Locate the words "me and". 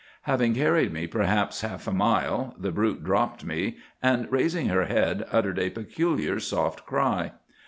3.45-4.27